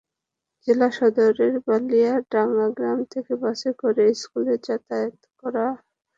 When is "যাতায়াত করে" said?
4.65-5.51